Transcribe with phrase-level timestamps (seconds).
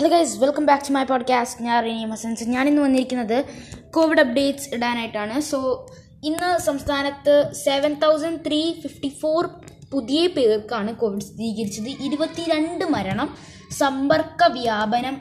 [0.00, 2.44] Hello guys welcome back to my podcast ഞാൻ റീനി മസൻസ്.
[2.44, 3.44] ഞാനിന്ന് വന്നിരിക്കുന്നത്
[3.90, 5.40] കോവിഡ് അപ്ഡേറ്റ്സ് ഇടാനായിട്ടാണ്.
[5.40, 5.90] സോ
[6.24, 9.48] ഇന്ന് സംസ്ഥാനത്ത് seven thousand three fifty four
[9.92, 11.88] പുതിയ പേർക്കാണ് കോവിഡ് സ്ഥിരീകരിച്ചത്.
[11.88, 13.36] ഇരുപത്തിരണ്ട് മരണം.
[13.78, 15.16] സമ്പർക്ക വ്യാപനം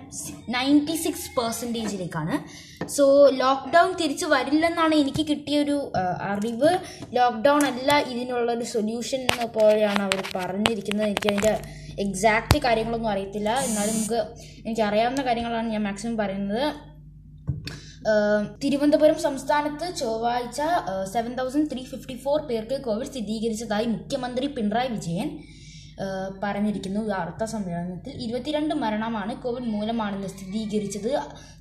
[0.56, 2.36] നയന്റി സിക്സ് പെർസെന്റേജിലേക്കാണ്
[2.96, 3.06] സോ
[3.42, 5.78] ലോക്ക്ഡൗൺ തിരിച്ചു വരില്ലെന്നാണ് എനിക്ക് കിട്ടിയൊരു
[6.32, 6.72] അറിവ്.
[7.18, 11.08] ലോക്ക്ഡൗൺ അല്ല ഇതിനുള്ളൊരു സൊല്യൂഷൻ എന്ന പോലെയാണ് അവർ പറഞ്ഞിരിക്കുന്നത്.
[11.08, 11.54] എനിക്കതിന്റെ
[12.06, 13.50] എക്സാക്റ്റ് കാര്യങ്ങളൊന്നും അറിയത്തില്ല.
[13.68, 14.22] എന്നാലും നമുക്ക്
[14.66, 16.66] എനിക്ക് അറിയാവുന്ന കാര്യങ്ങളാണ് ഞാൻ മാക്സിമം പറയുന്നത്.
[18.64, 20.62] തിരുവനന്തപുരം സംസ്ഥാനത്ത് ചൊവ്വാഴ്ച
[21.14, 25.30] seven thousand three fifty four പേർക്ക് കോവിഡ് സ്ഥിരീകരിച്ചതായി മുഖ്യമന്ത്രി പിണറായി വിജയൻ.
[26.44, 27.02] പറഞ്ഞിരിക്കുന്നു.
[27.10, 31.10] വാർത്താ സമ്മേളനത്തിൽ ഇരുപത്തിരണ്ട് മരണമാണ് കോവിഡ് മൂലമാണെന്ന് സ്ഥിരീകരിച്ചത്.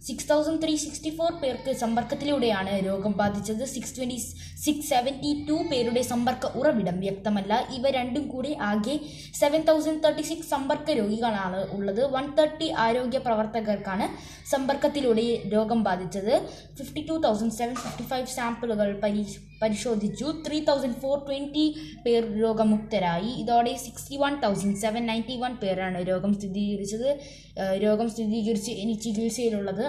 [0.06, 3.64] Six thousand three sixty four പേർക്ക് സമ്പർക്കത്തിലൂടെയാണ് രോഗം ബാധിച്ചത്.
[3.74, 4.18] Six twenty
[4.64, 7.52] six seventy two പേരുടെ സമ്പർക്ക ഉറവിടം വ്യക്തമല്ല.
[7.78, 8.96] ഇവ രണ്ടും കൂടി ആകെ
[9.40, 12.02] സെവൻ തൗസൻഡ് തേർട്ടി സിക്സ് സമ്പർക്ക രോഗികളാണ് ഉള്ളത്.
[12.14, 14.08] വൺ തേർട്ടി ആരോഗ്യ പ്രവർത്തകർക്കാണ്
[14.50, 16.34] സമ്പർക്കത്തിലൂടെ രോഗം ബാധിച്ചത്.
[16.78, 19.22] Fifty two thousand seven fifty five സാമ്പിളുകൾ പരി
[19.62, 20.26] പരിശോധിച്ചു.
[20.46, 21.66] ത്രീ തൗസൻഡ് ഫോർ ട്വന്റി
[22.04, 23.30] പേർ രോഗമുക്തരായി.
[23.42, 27.08] ഇതോടെ sixty one thousand seven ninety one പേരാണ് രോഗം സ്ഥിരീകരിച്ചത്.
[27.86, 29.86] രോഗം സ്ഥിരീകരിച്ച് ഇനി ചികിത്സയിലുള്ളത്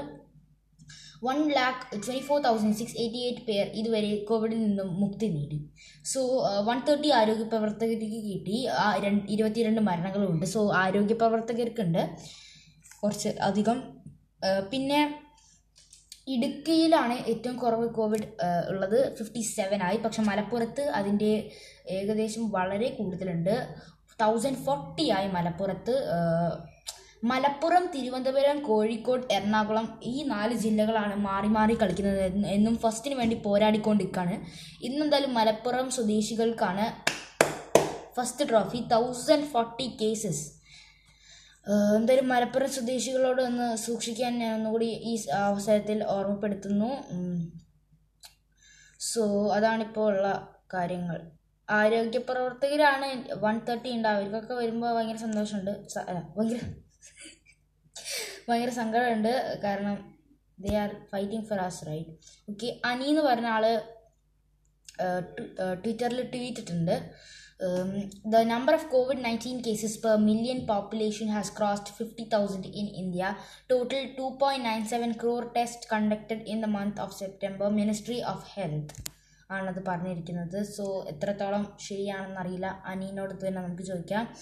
[1.27, 5.57] one lakh twenty four thousand six eighty eight പേർ ഇതുവരെ കോവിഡിൽ നിന്നും മുക്തി നേടി.
[6.11, 6.19] സോ
[6.67, 8.57] വൺ തേർട്ടി ആരോഗ്യ പ്രവർത്തകർക്ക് കിട്ടി.
[9.35, 10.45] ഇരുപത്തിരണ്ട് മരണങ്ങളുണ്ട്.
[10.53, 12.01] സോ ആരോഗ്യ പ്രവർത്തകർക്കുണ്ട്
[13.01, 13.79] കുറച്ച് അധികം.
[14.71, 15.01] പിന്നെ
[16.29, 18.27] ഇടുക്കിയിലാണ് ഏറ്റവും കുറവ് കോവിഡ്
[18.69, 19.15] ഉള്ളത്.
[19.17, 19.97] ഫിഫ്റ്റി സെവൻ ആയി.
[19.97, 21.49] പക്ഷെ മലപ്പുറത്ത് അതിന്റെ
[21.89, 23.67] ഏകദേശം വളരെ കൂടുതലുണ്ട്.
[24.21, 25.95] തൗസൻഡ് ഫോർട്ടി ആയി മലപ്പുറത്ത്.
[27.23, 34.45] മലപ്പുറം തിരുവനന്തപുരം കോഴിക്കോട് എറണാകുളം ഈ നാല് ജില്ലകളാണ് മാറി മാറി കളിക്കുന്നത് എന്ന് ഫസ്റ്റിന് വേണ്ടി പോരാടിക്കൊണ്ടിരിക്കുകയാണ്
[34.83, 36.85] ഇന്നെന്തായാലും Malappuram സ്വദേശികൾക്കാണ്
[38.17, 40.58] first trophy thousand forty cases
[41.97, 45.13] എന്തായാലും മലപ്പുറം സ്വദേശികളോട് ഒന്ന് സൂക്ഷിക്കാൻ ഞാൻ ഒന്നുകൂടി ഈ
[45.47, 46.89] അവസരത്തിൽ ഓർമ്മപ്പെടുത്തുന്നു.
[49.09, 49.23] സോ
[49.57, 50.29] അതാണിപ്പോൾ ഉള്ള
[50.73, 51.19] കാര്യങ്ങൾ.
[51.69, 53.07] ആരോഗ്യ പ്രവർത്തകരാണ്
[53.43, 55.73] വൺ തേർട്ടി ഉണ്ട് അവർക്കൊക്കെ വരുമ്പോൾ ഭയങ്കര സന്തോഷമുണ്ട്.
[56.37, 56.59] ഭയങ്കര
[58.47, 59.33] ഭയങ്കര സങ്കടമുണ്ട്.
[59.65, 59.97] കാരണം
[60.57, 62.13] they are fighting for as right
[62.51, 63.65] okay ANI എന്ന് പറഞ്ഞ ആൾ
[65.83, 66.95] ട്വിറ്ററിൽ ട്വീറ്റ് ഇട്ടിട്ടുണ്ട്.
[68.91, 73.35] COVID nineteen cases per million population has crossed fifty thousand in India
[73.71, 78.45] total two point nine seven crore test conducted in the month of September ministry of
[78.53, 78.95] health
[79.51, 80.63] ആണത് പറഞ്ഞിരിക്കുന്നത്.
[80.63, 84.37] So എത്രത്തോളം ശരിയാണെന്ന് അറിയില്ല അനീനോട് തന്നെ നമുക്ക് ചോദിക്കാം.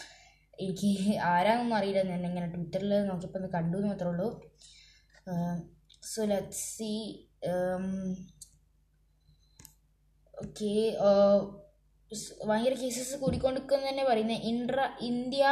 [0.60, 2.04] എനിക്ക് ആരാന്നൊന്നും അറിയില്ല.
[2.04, 4.28] ഞാൻ ഇങ്ങനെ ട്വിറ്ററിൽ നോക്കിയപ്പോൾ ഒന്ന് കണ്ടു എന്ന് മാത്രമേ ഉള്ളൂ.
[6.04, 6.94] സോ ലെറ്റ് സി
[10.34, 10.74] ഓക്കെ
[12.48, 15.46] ഭയങ്കര കേസസ് കൂടിക്കൊണ്ടിരിക്കുന്നു തന്നെ പറയുന്നത് ഇൻട്ര ഇന്ത്യ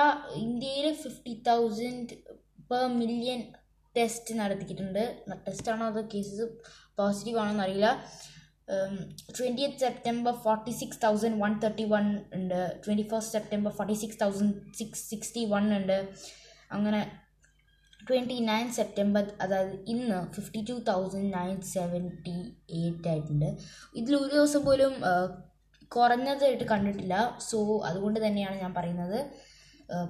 [0.43, 2.15] ഇന്ത്യയിൽ fifty thousand
[2.69, 3.41] per million
[3.95, 5.03] test നടത്തിയിട്ടുണ്ട്.
[5.47, 6.45] ടെസ്റ്റ് ആണോ അതോ കേസസ്
[6.99, 7.89] പോസിറ്റീവ് ആണോ എന്നറിയില്ല.
[9.37, 12.05] Twenty September forty six thousand one thirty one
[12.37, 12.61] ഉണ്ട്.
[12.85, 15.97] Twenty first September forty six thousand six sixty one ഉണ്ട്.
[16.75, 17.01] അങ്ങനെ
[18.07, 22.37] ട്വന്റി നയൻ സെപ്റ്റംബർ അതായത് ഇന്ന് fifty two thousand nine seventy
[22.79, 23.49] eight ആയിട്ടുണ്ട്.
[23.99, 24.95] ഇതിൽ ഒരു ദിവസം പോലും
[25.95, 27.15] കുറഞ്ഞതായിട്ട് കണ്ടിട്ടില്ല.
[27.49, 27.57] സോ
[27.89, 29.19] അതുകൊണ്ട് തന്നെയാണ് ഞാൻ പറയുന്നത്.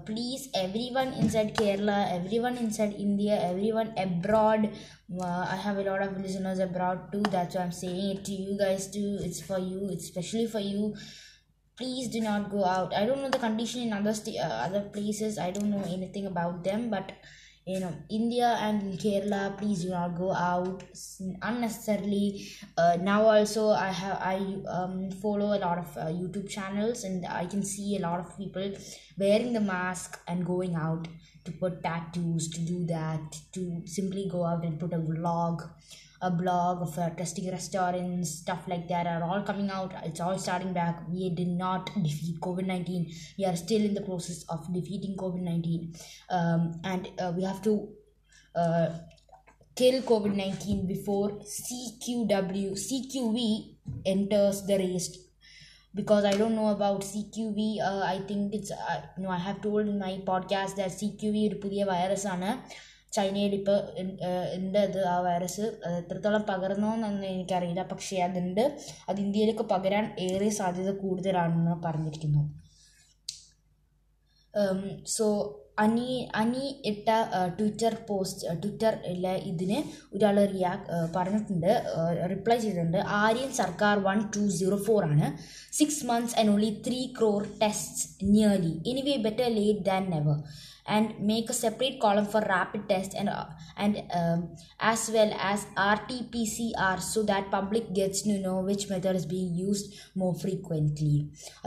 [0.08, 0.46] Please
[0.98, 1.92] everyone inside Kerala
[2.46, 3.30] everyone inside India
[3.78, 4.68] everyone abroad
[5.56, 8.88] I have a lot of listeners abroad to that's I'm saying it to you guys
[8.98, 10.84] to it's for you it's specially for you
[11.78, 12.94] please do not go out.
[12.94, 15.34] I don't know the condition in other state uh, other places.
[15.46, 17.08] I don't know anything about them but
[17.66, 20.84] you know india and kerala please do not go out
[21.42, 22.48] unnecessarily.
[22.78, 24.38] Uh, now also i have i
[24.76, 28.38] um, follow a lot of uh, youtube channels and i can see a lot of
[28.38, 28.72] people
[29.18, 31.08] wearing the mask and going out
[31.44, 35.68] to put tattoos to do that to simply go out and put a vlog
[36.25, 39.95] a blog of uh, testing restaurants, stuff like that are all coming out.
[40.05, 41.09] It's all starting back.
[41.09, 43.11] We did not defeat COVID 19.
[43.39, 45.95] We are still in the process of defeating COVID 19.
[46.29, 47.89] Um, and uh, we have to
[48.55, 48.91] uh,
[49.75, 55.17] kill COVID 19 before CQW, CQV enters the race
[55.95, 57.81] because I don't know about CQV.
[57.81, 59.31] Uh, I think it's uh, no.
[59.31, 62.51] I have told in my podcast that CQV ഒരു പുതിയ virus ആണ്
[63.16, 63.78] ചൈനയിൽ ഇപ്പോൾ
[64.56, 67.84] ഉണ്ട് അത് ആ virus അത് എത്രത്തോളം പകർന്നോന്നൊന്നും എനിക്കറിയില്ല.
[67.92, 68.64] പക്ഷേ അതുണ്ട്.
[69.10, 72.44] അത് ഇന്ത്യയിലേക്ക് പകരാൻ ഏറെ സാധ്യത കൂടുതലാണെന്ന് പറഞ്ഞിരിക്കുന്നു.
[75.18, 75.26] സോ
[75.84, 76.10] അനി
[76.42, 77.08] അനി ഇട്ട
[77.58, 79.80] ട്വിറ്റർ പോസ്റ്റ് ട്വിറ്ററിലെ ഇതിന്
[80.16, 80.86] ഒരാൾ റിയാക്
[81.16, 81.72] പറഞ്ഞിട്ടുണ്ട്.
[82.34, 83.00] റിപ്ലൈ ചെയ്തിട്ടുണ്ട്.
[83.22, 85.28] Aryan Sarkar one two zero four ആണ്.
[85.80, 90.40] Six months and only three crore test nearly anyway better late than never
[90.96, 93.32] and make a separate column for rapid test and
[93.84, 94.02] and
[94.90, 98.84] as well as R T P C R so that public gets to know which
[98.92, 99.90] method is being used
[100.22, 101.16] more frequently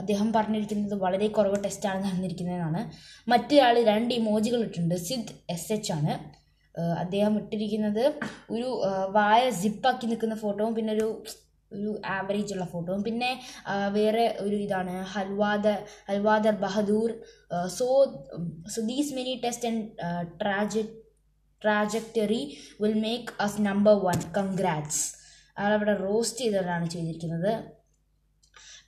[0.01, 2.83] അദ്ദേഹം പറഞ്ഞിരിക്കുന്നത് വളരെ കുറവ് ടെസ്റ്റാണ് നടന്നിരിക്കുന്നതെന്നാണ്
[3.27, 4.95] മറ്റൊരാൾ രണ്ട് ഇമോജികൾ ഇട്ടിട്ടുണ്ട്.
[4.95, 6.13] Sid S H ആണ്.
[7.03, 8.03] അദ്ദേഹം ഇട്ടിരിക്കുന്നത്
[8.55, 8.67] ഒരു
[9.11, 11.07] വായ സിപ്പാക്കി നിൽക്കുന്ന ഫോട്ടോവും പിന്നെ ഒരു
[11.71, 13.31] ഒരു ആവറേജ് ഉള്ള ഫോട്ടോവും പിന്നെ
[13.97, 14.93] വേറെ ഒരു ഇതാണ്.
[15.13, 15.77] ഹൽവാദർ
[16.09, 17.09] ഹൽവാദർ Bahadur.
[17.77, 17.87] So
[18.73, 19.83] so these many test and
[20.41, 20.83] ട്രാജ
[21.61, 22.41] trajectory
[22.81, 25.03] will make us number one congrats
[25.57, 27.78] അയാളവിടെ roast ചെയ്തവരാണ് ചെയ്തിരിക്കുന്നത്.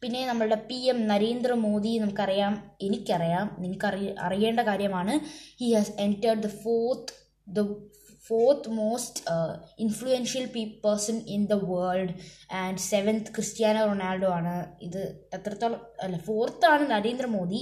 [0.04, 5.14] പിന്നെ നമ്മളുടെ പി എം നരേന്ദ്രമോദി നമുക്കറിയാം എനിക്കറിയാം നിങ്ങൾക്ക് അറിയ അറിയേണ്ട കാര്യമാണ്
[5.60, 7.14] he has entered the fourth
[7.48, 7.62] the
[8.28, 9.22] fourth most
[9.84, 12.14] influential P person in the world
[12.62, 14.54] and seventh Cristiano Ronaldo ആണ്.
[14.82, 15.02] ഇത്
[15.34, 17.62] എത്രത്തോളം അല്ല ഫോർത്താണ് നരേന്ദ്രമോദി.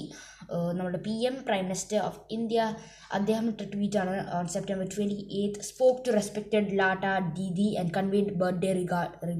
[0.71, 2.75] നമ്മുടെ P M prime minister of India
[3.13, 7.05] അദ്ദേഹം ഇട്ട ട്വീറ്റാണ് on September twenty eighth spoke to respected ലാട്ട
[7.39, 8.73] Didi and convened birthday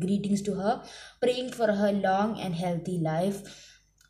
[0.05, 0.75] greetings to her
[1.23, 3.39] praying for her long and healthy life.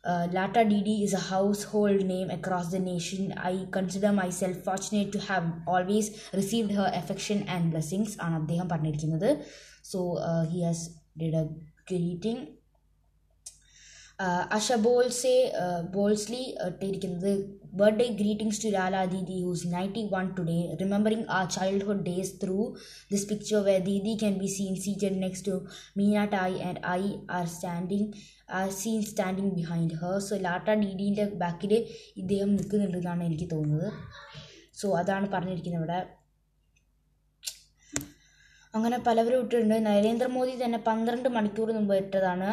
[0.03, 3.33] Uh, Lata Didi is a household name across the nation.
[3.51, 8.11] I consider myself fortunate to have always received her affection and blessings.
[8.25, 9.29] ആണ് അദ്ദേഹം പറഞ്ഞിരിക്കുന്നത്
[9.91, 10.01] so
[10.51, 10.83] he has
[11.21, 11.45] did a
[11.91, 12.43] greeting
[14.56, 15.34] Asha ബോൾസെ
[15.94, 17.32] Bhosle ഇട്ടിരിക്കുന്നത്
[17.80, 22.58] birthday greetings to Lata didi who's ninety one today remembering ആ childhood days through
[23.12, 25.56] this picture where didi can be seen seated next to
[26.00, 27.02] Meena Tai and I
[27.38, 28.08] are standing
[28.58, 31.74] are seen standing behind her so Lata ഡീഡീന്റെ ബാക്കിൽ
[32.22, 33.88] ഇദ്ദേഹം നിൽക്കുന്നുണ്ടെന്നാണ് എനിക്ക് തോന്നുന്നത്.
[34.80, 36.00] So അതാണ് പറഞ്ഞിരിക്കുന്നത് ഇവിടെ.
[38.74, 39.78] അങ്ങനെ പലവരും ഇട്ടിട്ടുണ്ട്.
[39.88, 42.50] നരേന്ദ്രമോദി തന്നെ പന്ത്രണ്ട് മണിക്കൂർ മുമ്പ് ഇട്ടതാണ്.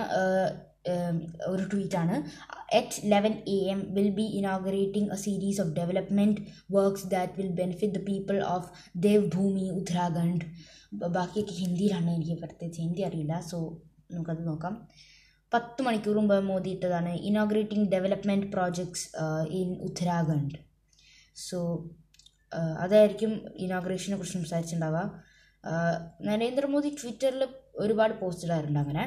[1.52, 2.16] ഒരു ട്വീറ്റാണ്.
[2.80, 6.42] At eleven A M will be inaugurating a series of development
[6.78, 8.70] works that will benefit the people of
[9.08, 10.46] Dev Bhumi Uttarakhand
[11.18, 13.58] ബാക്കിയൊക്കെ ഹിന്ദിയിലാണ് എനിക്ക് പ്രത്യേകിച്ച് ഹിന്ദി അറിയില്ല സോ
[14.12, 14.76] നമുക്കത് നോക്കാം.
[15.52, 19.06] പത്ത് മണിക്കൂർ മുമ്പ് മോദി ഇട്ടതാണ് inaugurating development projects
[19.60, 20.60] in Uttarakhand
[21.48, 21.60] so
[22.84, 23.32] അതായിരിക്കും
[23.66, 25.02] ഇനോഗ്രേഷനെ കുറിച്ച് സംസാരിച്ചിട്ടുണ്ടാവുക.
[26.28, 27.44] നരേന്ദ്രമോദി ട്വിറ്ററിൽ
[27.84, 29.04] ഒരുപാട് പോസ്റ്റ് ഇടാറുണ്ട് അങ്ങനെ.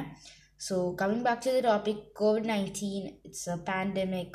[0.65, 4.31] So coming back to the topic COVID nineteen it's a pandemic.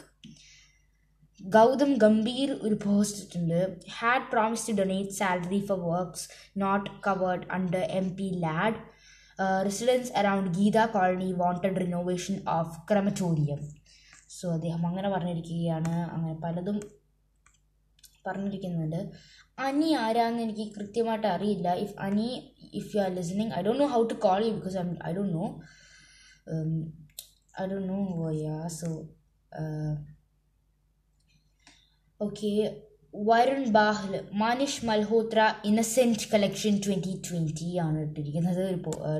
[1.40, 3.60] Gautam Gambhir ഒരു പോസ്റ്റ് ഇട്ടിട്ടുണ്ട്.
[3.96, 6.26] Had promise to donate salary for works
[6.62, 8.80] not covered under M P LAD
[9.68, 13.62] residents around Geeta colony wanted renovation of crematorium
[14.38, 15.96] so അദ്ദേഹം അങ്ങനെ പറഞ്ഞിരിക്കുകയാണ്.
[16.14, 16.78] അങ്ങനെ പലതും
[18.28, 19.00] പറഞ്ഞിരിക്കുന്നുണ്ട്.
[19.68, 21.68] അനി ആരാന്ന് എനിക്ക് കൃത്യമായിട്ട് അറിയില്ല.
[21.86, 22.28] If ANI
[22.80, 24.78] if you are listening I don't know how to call you because
[25.10, 25.48] I don't know
[27.61, 28.89] I don't know ya so
[32.19, 32.53] okay
[33.29, 35.39] Varun Bahl Manish Malhotra
[35.69, 38.79] innocent collection twenty twenty ആണ് ഇട്ടിരിക്കുന്നത് ഒരു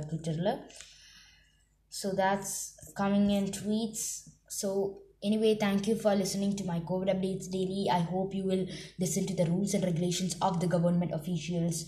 [0.09, 0.47] ട്വിറ്ററിൽ
[1.91, 4.29] So that's coming in tweets.
[4.47, 7.87] So anyway, thank you for listening to my COVID updates daily.
[7.91, 8.65] I hope you will
[8.97, 11.85] listen to the rules and regulations of the government officials.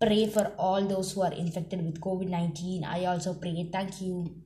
[0.00, 2.84] Pray for all those who are infected with COVID 19.
[2.84, 3.70] I also pray.
[3.72, 4.36] Thank you.